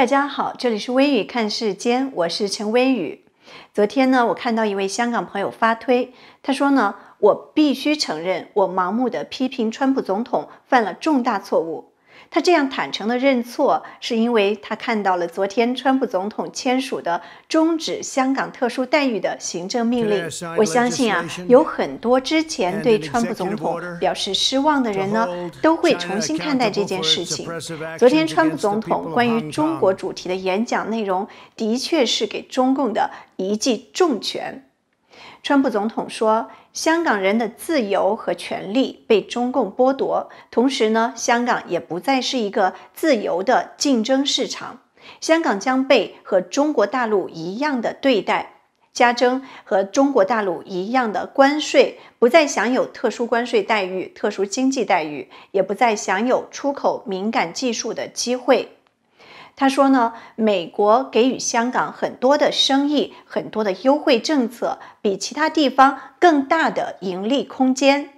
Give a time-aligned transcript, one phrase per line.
[0.00, 3.26] 大家好，这里是微雨看世间，我是陈微雨。
[3.74, 11.89] 昨天呢，我看到一位香港朋友发推，他说呢，我必须承认，我盲目的批评川普总统犯了重大错误。
[12.28, 20.28] 他这样坦诚的认错，是因为他看到了昨天川普总统签署的终止香港特殊待遇的行政命令。
[20.56, 25.28] 我相信啊，有很多之前对川普总统表示失望的人呢，
[25.62, 27.48] 都会重新看待这件事情。
[27.98, 31.26] 昨天川普总统关于中国主题的演讲内容，
[31.56, 34.64] 的确是给中共的一记重拳。
[35.42, 44.80] 川普总统说，香港人的自由和权利被中共剥夺，同时呢，香港也不再是一个自由的竞争市场，
[45.20, 48.54] 香港将被和中国大陆一样的对待，
[48.92, 58.76] 加征和中国大陆一样的关税，不再享有特殊关税待遇、特殊经济待遇，也不再享有出口敏感技术的机会。
[59.60, 68.08] 他说呢，美国给予香港很多的生意，很多的优惠政策，比其他地方更大的盈利空间。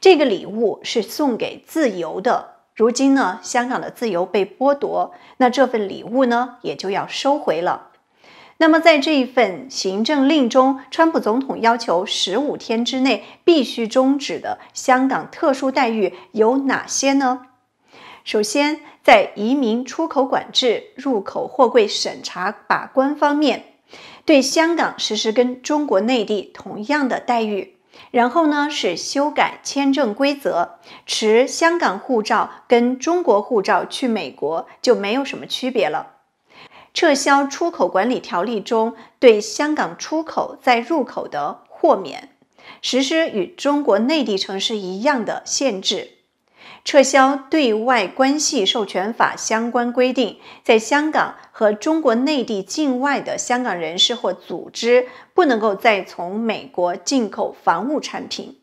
[0.00, 2.54] 这个礼物是送给自由的。
[2.74, 7.88] 如今呢，香港的自由被剥夺，那这份礼物呢，也就要收回了。
[8.56, 17.42] 那么，在这一份行政令中，川普总统要求十五天之内必须终止的香港特殊待遇有哪些呢？
[18.26, 23.76] 首先，在移民出口管制、入口货柜审查把关方面，
[24.24, 27.76] 对香港实施跟中国内地同样的待遇。
[28.10, 30.70] 然后呢，是修改签证规则，
[31.06, 36.14] 持香港护照跟中国护照去美国就没有什么区别了。
[36.92, 42.30] 撤销出口管理条例中对香港出口再入口的豁免，
[42.82, 46.15] 实施与中国内地城市一样的限制。
[46.86, 58.60] 撤销对外关系授权法相关规定，在香港和中国内地境外的香港人士或组织不能够再从美国进口防务产品。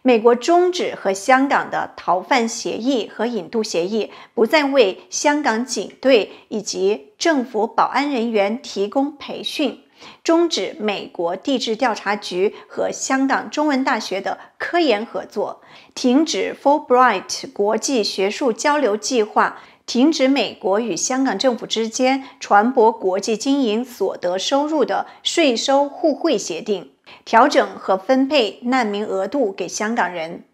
[0.00, 9.83] 美国终止和香港的逃犯协议和引渡协议，不再为香港警队以及政府保安人员提供培训。
[10.22, 15.60] 终止美国地质调查局和香港中文大学的科研合作，
[15.94, 26.90] 停止 Fulbright 国际学术交流计划，停止美国与香港政府之间传播国际经营所得收入的税收互惠协定，
[27.24, 30.44] 调整和分配难民额度给香港人。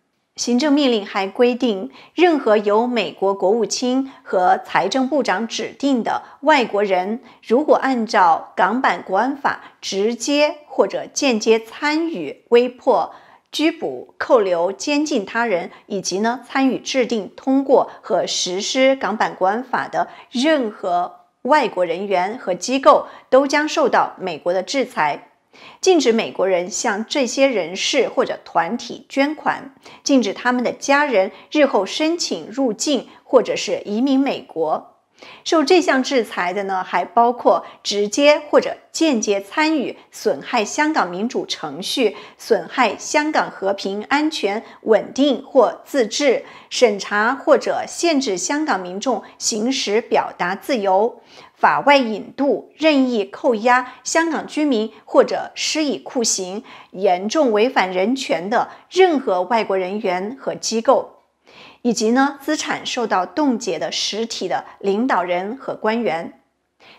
[0.40, 13.14] 行政命令还规定，任何由美国国务卿和财政部长指定的外国人，如果按照港版国安法直接或者间接参与威迫、
[13.52, 25.29] 拘捕、扣留、监禁他人，以及呢参与制定、通过和实施港版国安法的任何外国人员和机构，都将受到美国的制裁。
[25.80, 34.99] 禁止美国人向这些人士或者团体捐款，禁止他们的家人日后申请入境或者是移民美国。
[35.44, 51.20] 受这项制裁的呢，还包括直接或者间接参与损害香港民主程序、损害香港和平、安全、稳定或自治、审查或者限制香港民众行使表达自由。
[51.54, 61.19] 法外引渡、任意扣押香港居民或者施以酷刑、严重违反人权的任何外国人员和机构，
[61.82, 66.40] 以及呢资产受到冻结的实体的领导人和官员。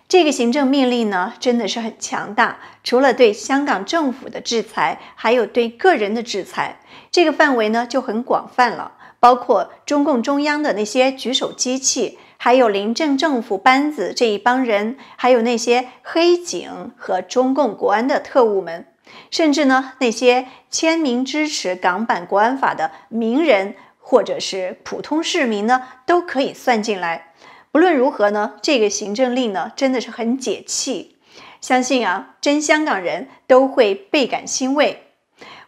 [0.08, 6.80] 这个行政命令呢真的是很强大，除了对香港政府的制裁，还有对个人的制裁。
[7.10, 12.20] 这个范围呢就很广泛了，包括中共中央的那些举手机器。
[12.44, 18.88] 还有临政政府班子这一帮人，还有那些黑警和中共国安的特务们，
[19.30, 23.76] 甚至呢那些签名支持港版国安法的名人
[24.12, 27.32] 或者是普通市民呢，都可以算进来。
[27.72, 31.16] 不论如何呢，这个行政令呢真的是很解气，
[31.62, 35.04] 相信啊真香港人都会倍感欣慰。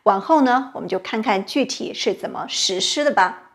[0.04, 3.52] 往后呢，我们就看看具体是怎么实施的吧。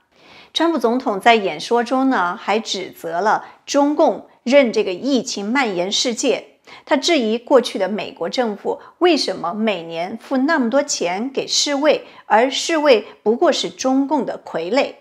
[0.55, 6.48] 川普总统在演说中呢，还指责了中共任这个疫情蔓延世界。
[6.85, 14.95] 他质疑过去的美国政府为什么每年付那么多钱给世卫，而世卫不过是中共的傀儡。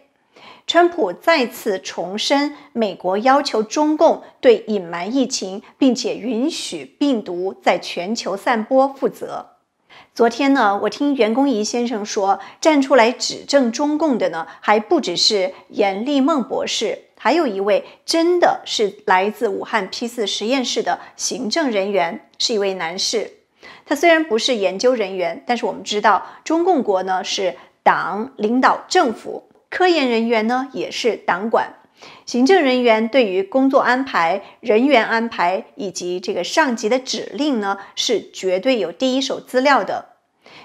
[0.66, 9.52] 川普再次重申，美国要求中共对隐瞒疫情，并且允许病毒在全球散播负责。
[10.14, 23.32] 昨天呢，我听袁公仪先生说，站出来指证中共的呢，还不只是严立梦博士，还有一位真的是来自武汉 P 四实验室的行政人员，是一位男士。
[23.86, 31.74] 他虽然不是研究人员，但是我们知道中共国呢是党领导政府，科研人员呢也是党管，
[32.26, 40.17] 行政人员对于工作安排、人员安排以及这个上级的指令呢是绝对有第一手资料的。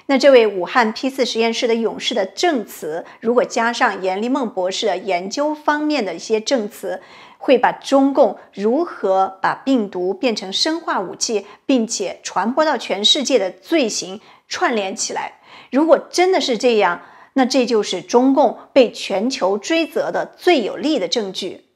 [0.07, 7.01] 那这位武汉 P 四实验室的勇士的证词，如果加上阎立梦博士的研究方面的一些证词，
[7.39, 15.41] 会把中共如何把病毒变成生化武器，并且传播到全世界的罪行串联起来。
[15.71, 17.03] 如果真的是这样，
[17.35, 21.67] 那这就是中共被全球追责的最有力的证据。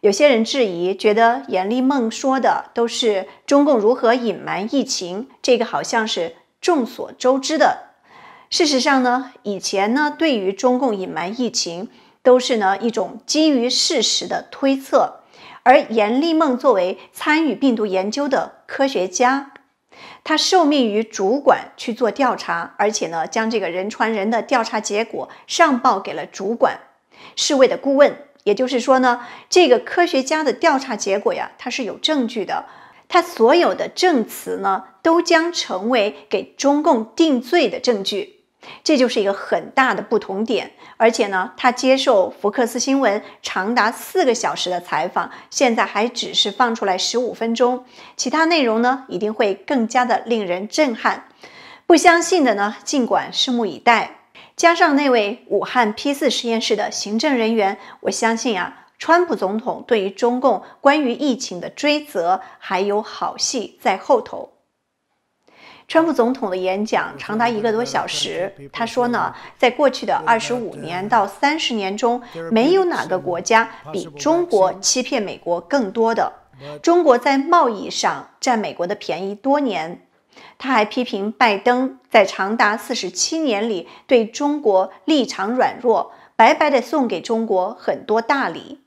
[0.00, 6.36] 有些人质疑，觉得阎立梦说的都是中共如何隐瞒疫情，这个好像是。
[6.60, 7.90] 众所周知的，
[8.50, 11.88] 事实上呢，以前呢，对于中共隐瞒疫情，
[12.22, 15.20] 都是呢一种基于事实的推测。
[15.62, 19.52] 而阎立梦作为参与病毒研究的科学家，
[20.24, 26.80] 他受命于主管去做调查，而且呢，将这个人传人的调查结果上报给了主管
[27.36, 28.16] 侍卫的顾问。
[28.44, 32.64] 也就是说呢，这个科学家的调查结果呀，他是有证据的。
[33.08, 38.40] 他所有的证词呢，都将成为给中共定罪的证据，
[38.84, 40.72] 这就是一个很大的不同点。
[40.98, 47.84] 而且呢，他接受福克斯新闻长达四个小时的采访，现在还只是放出来十五分钟，
[48.16, 51.28] 其他内容呢，一定会更加的令人震撼。
[51.86, 54.16] 不相信的呢，尽管拭目以待。
[54.56, 58.87] 加上那位武汉 P 四实验室的行政人员，我相信啊。
[58.98, 64.52] 川普总统对于中共关于疫情的追责还有好戏在后头。
[65.86, 76.30] 川普总统的演讲长达一个多小时，他说呢，在过去的二十五年到三十年中，没有哪个国家比中国欺骗美国更多的。
[76.82, 80.02] 中国在贸易上占美国的便宜多年。
[80.58, 88.80] 他还批评拜登在长达四十七年里对中国立场软弱，白白的送给中国很多大礼。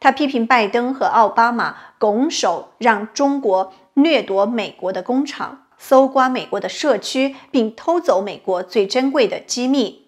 [0.00, 10.06] 他批评拜登和奥巴马拱手让中国掠夺美国的工厂、搜刮美国的社区，并偷走美国最珍贵的机密。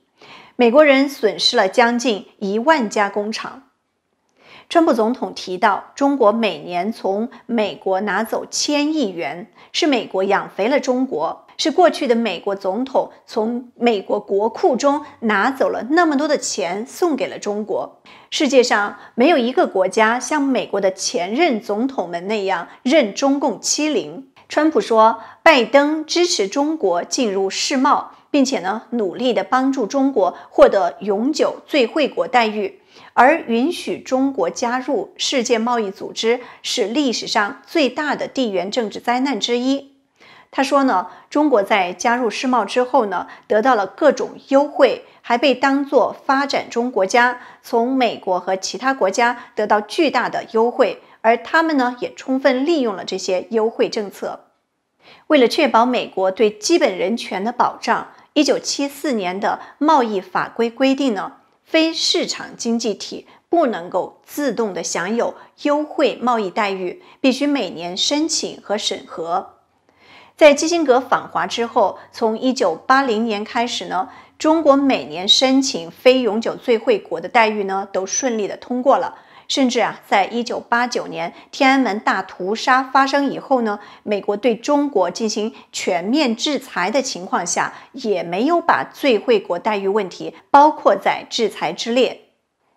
[0.56, 3.62] 美国人损失了将近一万家工厂。
[4.68, 18.00] 川普总统提到，中国每年从美国拿走千亿元，是美国养肥了中国，是过去的美国总统从美国国库中拿走了那么多的钱送给了中国。
[18.30, 24.28] 世界上没有一个国家像美国的前任总统们那样任中共欺凌。
[24.48, 32.80] 川普说，拜登支持中国进入世贸，并且呢，努力的帮助中国获得永久最惠国待遇。
[33.12, 39.95] 而允许中国加入世界贸易组织是历史上最大的地缘政治灾难之一。
[40.56, 54.46] 他说呢，中国在加入世贸之后呢，得到了各种优惠，还被当作发展中国家，从美国和其他国家得到巨大的优惠，而他们呢，也充分利用了这些优惠政策。
[55.26, 61.32] 为了确保美国对基本人权的保障，一九七四年的贸易法规规定呢。
[61.64, 69.55] 非市场经济体不能够自动的享有优惠贸易待遇，必须每年申请和审核。
[70.36, 79.16] 在基辛格访华之后，从一九八零年开始呢，中国每年申请非永久最惠国的待遇呢，都顺利的通过了。
[79.48, 92.20] 甚至啊，在一九八九年天安门大屠杀发生以后呢，美国对中国进行全面制裁的情况下，也没有把最惠国待遇问题包括在制裁之列。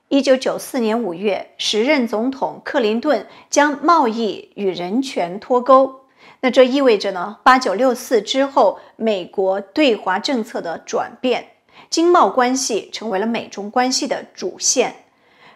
[0.08, 5.99] 一九九四年五月，时任总统克林顿将贸易与人权脱钩，
[6.42, 11.50] 那这意味着呢，八九六四之后，美国对华政策的转变，
[11.90, 14.96] 经贸关系成为了美中关系的主线。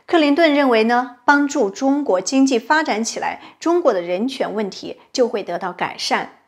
[0.06, 6.40] 克林顿认为呢，帮助中国经济发展起来，中国的人权问题就会得到改善。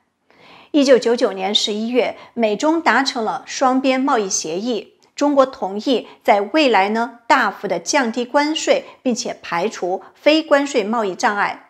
[0.72, 11.65] 一九九九年十一月，美中达成了双边贸易协议，中国同意在未来呢大幅的降低关税，并且排除非关税贸易障碍。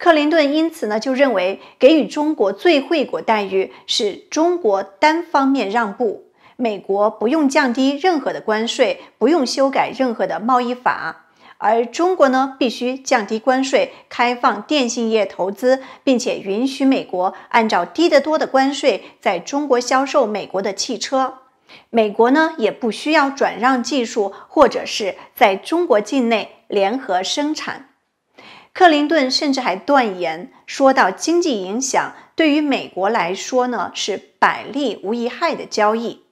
[0.00, 6.24] 克林顿因此呢就认为，给予中国最惠国待遇是中国单方面让步。
[6.56, 11.26] 美国不用降低任何的关税，不用修改任何的贸易法，
[11.58, 21.34] 而中国呢，必须降低关税，开放电信业投资，并且允许美国按照低得多的关税在中国销售美国的汽车。
[21.90, 27.89] 美国呢也不需要转让技术，或者是在中国境内联合生产。
[28.80, 36.22] 克林顿甚至还断言说到经济影响，对于美国来说呢是百利无一害的交易。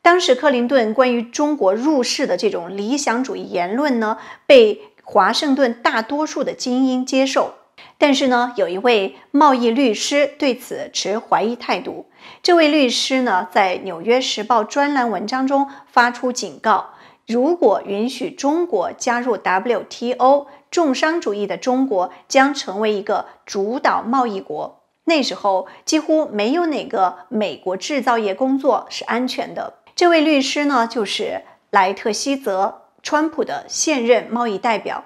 [0.00, 7.54] 当时克林顿关于中国入世的这种理想主义言论呢，被华盛顿大多数的精英接受。
[7.98, 12.06] 但是呢，有一位贸易律师对此持怀疑态度。
[12.44, 16.90] 这位律师呢，在《纽约时报》专栏文章中发出警告：
[17.26, 24.82] 如果允许中国加入 WTO，重商主义的中国将成为一个主导贸易国。
[25.04, 29.74] 那时候，几乎没有哪个美国制造业工作是安全的。
[29.94, 35.04] 这位律师呢，就是莱特希泽，川普的现任贸易代表。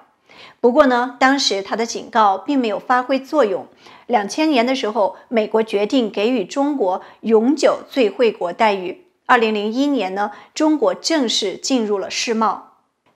[0.61, 3.67] 不过呢，当时他的警告并没有发挥作用。
[4.07, 9.07] 两千年的时候，美国决定给予中国永久最惠国待遇。
[9.27, 12.70] 二零零一年呢，中国正式进入了世贸。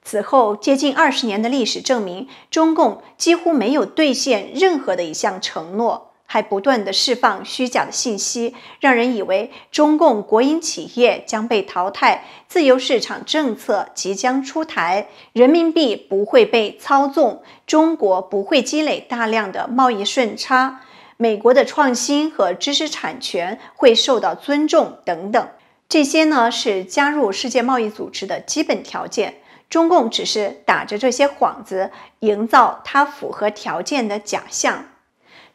[0.05, 6.11] 此后接近二十年的历史证明，中共几乎没有兑现任何的一项承诺。
[6.27, 20.81] 还不断的释放虚假的信息，让人以为中共国营企业将被淘汰，自由市场政策即将出台，人民币不会被操纵，中国不会积累大量的贸易顺差，
[21.19, 25.49] 美国的创新和知识产权会受到尊重等等。
[25.89, 29.35] 这些呢是加入世界贸易组织的基本条件。
[29.75, 31.91] 中共只是打着这些幌子，
[32.21, 34.85] 营造它符合条件的假象。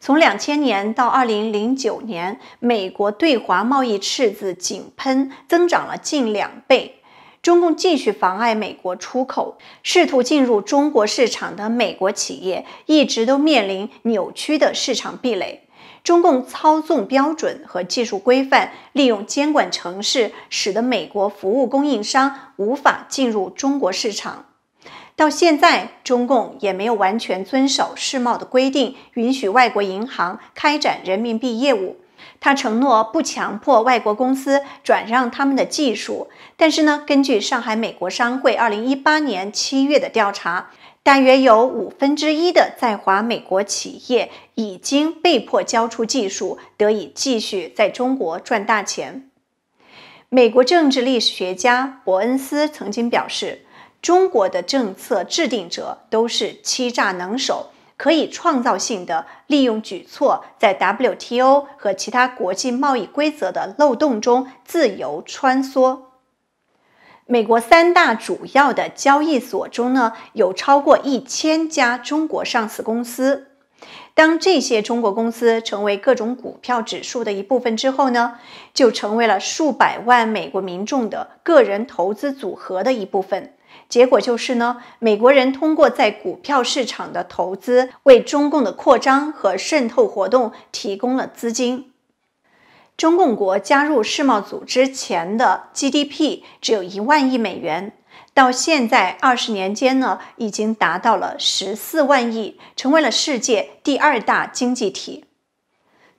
[0.02, 7.02] 从两千年到二零零九年，美国对华贸易赤字井喷，增长了近两倍。
[7.42, 15.69] 中共继续妨碍美国出口，试图进入中国市场的美国企业一直都面临扭曲的市场壁垒。
[16.04, 24.46] 中共操纵标准和技术规范，利用监管城市，使得美国服务供应商无法进入中国市场。
[25.16, 31.98] 到现在，中共也没有完全遵守世贸的规定，允许外国银行开展人民币业务。
[32.42, 40.70] 他承诺不强迫外国公司转让他们的技术，但是呢，根据上海美国商会二零一八年七月的调查，
[41.04, 49.30] 大约有五分之一的在华美国企业已经被迫交出技术，得以继续在中国赚大钱。
[50.30, 53.66] 美国政治历史学家伯恩斯曾经表示。
[54.02, 66.00] 中国的政策制定者都是欺诈能手，可以创造性的利用举措，在 WTO 和其他国际贸易规则的漏洞中自由穿梭。
[67.32, 73.50] 美国三大主要的交易所中呢，有超过一千家中国上市公司。
[74.16, 78.40] 当这些中国公司成为各种股票指数的一部分之后呢，
[78.74, 83.54] 就成为了数百万美国民众的个人投资组合的一部分。
[83.88, 91.89] 结果就是呢，美国人通过在股票市场的投资，为中共的扩张和渗透活动提供了资金。
[93.00, 97.94] 中共国加入世贸组织前的 GDP 只有一万亿美元，
[98.34, 105.24] 到现在二十年间呢，已经达到了十四万亿，成为了世界第二大经济体。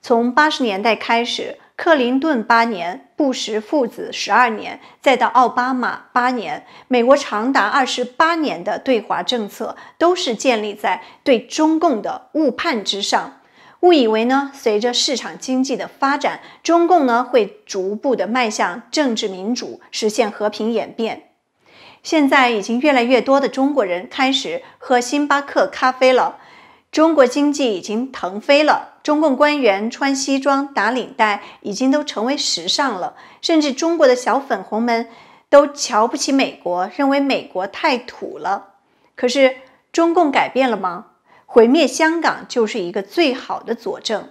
[0.01, 1.59] 从八十年代开始。
[1.77, 13.40] 克林顿八年，布什父子十二年，再到奥巴马八年，美国长达二十八年的对华政策都是建立在对中共的误判之上，
[13.81, 21.29] 误以为呢，随着市场经济的发展，中共呢会逐步的迈向政治民主，实现和平演变。
[22.03, 26.37] 现在已经越来越多的中国人开始喝星巴克咖啡了。
[26.91, 35.07] 中国经济已经腾飞了，中共官员穿西装打领带已经都成为时尚了，甚至中国的小粉红们
[35.49, 38.73] 都瞧不起美国，认为美国太土了。
[39.15, 39.55] 可是
[39.93, 41.05] 中共改变了吗？
[41.53, 44.29] 毁灭香港就是一个最好的佐证。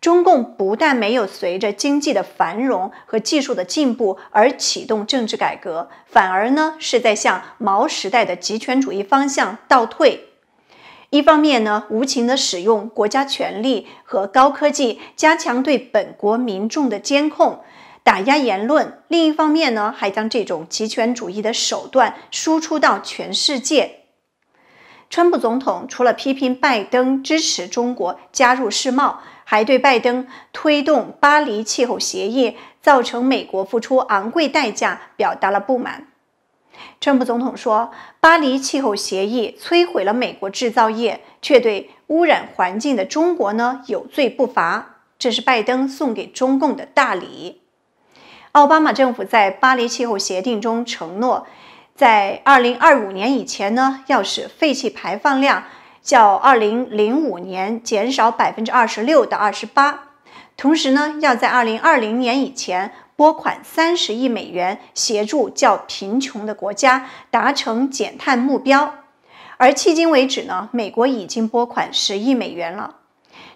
[0.00, 10.30] 中共不但没有随着经济的繁荣和技术的进步而启动政治改革，反而呢是在向毛时代的极权主义方向倒退。
[11.10, 17.60] 一方面呢，无情地使用国家权力和高科技加强对本国民众的监控、
[18.02, 24.01] 打压言论；另一方面呢，还将这种极权主义的手段输出到全世界。
[25.12, 36.06] 川普总统除了批评拜登支持中国加入世贸，还对拜登推动巴黎气候协议造成美国付出昂贵代价表达了不满。
[36.98, 37.90] 川普总统说
[38.20, 45.02] ：“巴黎气候协议摧毁了美国制造业，却对污染环境的中国呢有罪不罚。
[45.18, 47.60] 这是拜登送给中共的大礼。”
[48.52, 51.46] 奥巴马政府在巴黎气候协定中承诺，
[52.02, 55.62] 在2025年以前呢，要使废气排放量
[56.02, 59.94] 较2005年减少26%到28%，
[60.56, 68.94] 同时呢，要在2020年以前拨款30亿美元，协助较贫穷的国家达成减碳目标。
[69.56, 72.96] 而迄今为止呢，美国已经拨款10亿美元了。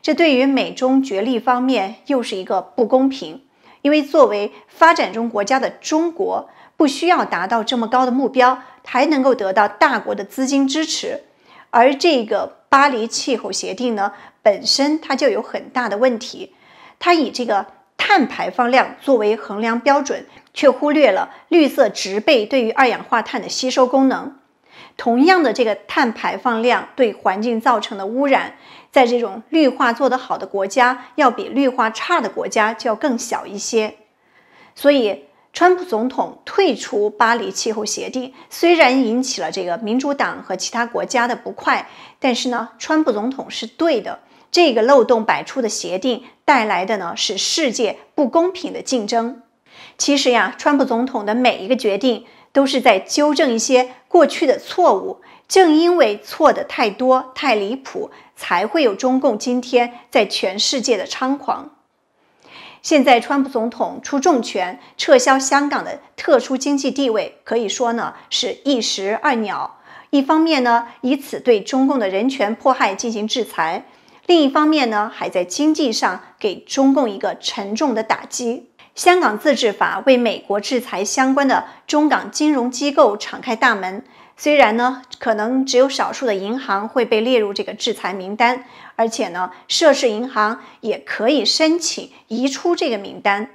[0.01, 3.43] 这对于美中角力方面又是一个不公平。
[3.83, 11.23] 因为作为发展中国家的中国，不需要达到这么高的目标，还能够得到大国的资金支持。
[11.71, 16.55] 而这个巴黎气候协定呢，本身它就有很大的问题，
[16.99, 17.67] 它以这个
[17.97, 24.37] 碳排放量作为衡量标准，却忽略了绿色植被对于二氧化碳的吸收功能。
[24.97, 28.55] 同样的这个碳排放量对环境造成的污染，
[28.91, 33.97] 在这种绿化做得好的国家，要比绿化差的国家就要更小一些。
[34.75, 35.25] 所以，
[35.57, 41.89] 川普总统退出巴黎气候协定，虽然引起了这个民主党和其他国家的不快，
[42.21, 44.19] 但是呢，川普总统是对的。
[44.53, 49.41] 这个漏洞百出的协定带来的呢，是世界不公平的竞争。
[49.97, 52.27] 其实呀，川普总统的每一个决定。
[52.53, 61.76] 都是在纠正一些过去的错误，正因为错的太多、太离谱，才会有中共今天在全世界的猖狂。
[62.87, 69.79] 现在，川普总统出重拳撤销香港的特殊经济地位，可以说呢是一石二鸟。
[70.11, 73.83] 一方面呢，以此对中共的人权迫害进行制裁；
[74.27, 78.71] 另一方面呢，还在经济上给中共一个沉重的打击。
[78.95, 84.05] 香港自治法为美国制裁相关的中港金融机构敞开大门，
[84.37, 88.65] 虽然呢，可能只有少数的银行会被列入这个制裁名单，
[88.97, 93.51] 而且呢，涉事银行也可以申请移出这个名单，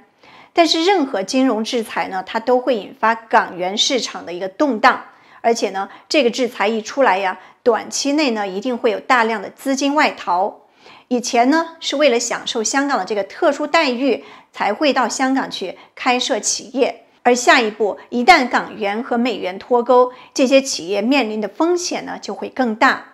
[0.52, 5.04] 但是任何金融制裁呢，它都会引发港元市场的一个动荡，
[5.40, 10.60] 而且呢，这个制裁一出来呀，短期内呢，一定会有大量的资金外逃。
[11.08, 17.04] 以前呢，是为了享受香港的这个特殊待遇，才会到香港去开设企业。
[17.24, 23.11] 而下一步，一旦港元和美元脱钩，这些企业面临的风险呢，就会更大。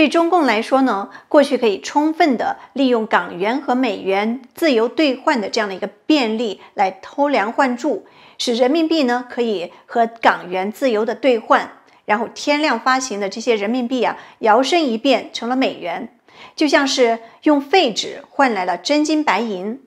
[0.00, 8.06] 对中共来说呢，过去可以充分的利用港元和美元自由兑换的这样的一个便利，来偷梁换柱，
[8.38, 11.72] 使人民币呢可以和港元自由的兑换，
[12.06, 16.08] 然后天量发行的这些人民币啊，摇身一变成了美元。
[16.56, 19.82] 就像是用废纸换来了真金白银，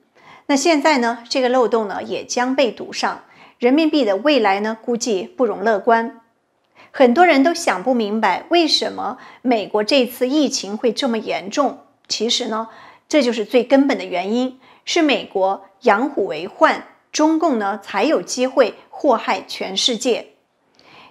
[0.46, 1.24] 那现在呢？
[1.28, 3.24] 这个漏洞呢也将被堵上，
[3.58, 6.20] 人民币的未来呢估计不容乐观。
[6.96, 11.80] 很多人都想不明白，为什么美国这次疫情会这么严重？
[12.06, 12.68] 其实呢，
[13.08, 20.28] 这就是最根本的原因，是美国养虎为患，中共呢才有机会祸害全世界。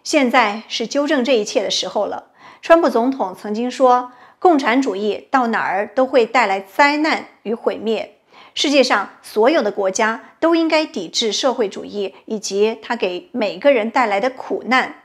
[0.05, 2.27] 现在是纠正这一切的时候了。
[2.61, 4.13] 川普总统曾经说。
[4.39, 8.17] 共产主义到哪儿都会带来灾难与毁灭。
[8.53, 15.02] 世界上所有的国家都应该抵制社会主义以及它给每个人带来的苦难。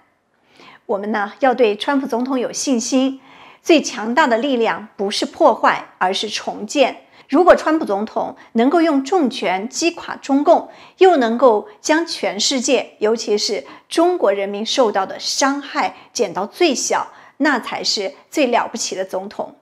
[0.88, 3.20] 我们呢要对川普总统有信心。
[3.60, 7.02] 最强大的力量不是破坏，而是重建。
[7.28, 17.08] 如果川普总统能够用重拳击垮中共，又能够将全世界，尤其是中国人民受到的伤害减到最小。
[17.40, 19.54] 那才是最了不起的总统。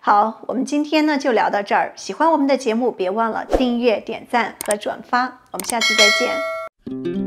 [0.00, 1.94] 好，我们今天呢就聊到这儿。
[1.96, 5.40] 喜欢我们的节目，别忘了订阅、点赞和转发。
[5.52, 7.19] 我们下次再见。